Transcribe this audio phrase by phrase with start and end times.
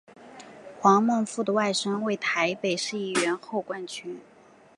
[0.79, 4.19] 黄孟复的外甥为台北市议员侯冠群。